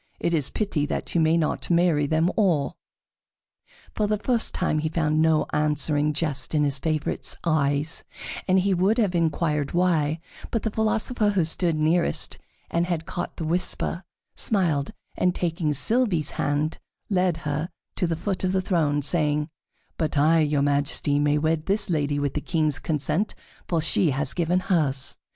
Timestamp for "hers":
24.61-25.19